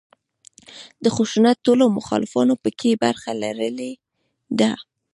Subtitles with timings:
[1.03, 3.91] د خشونت ټولو مخالفانو په کې برخه لرلې
[4.59, 4.71] ده.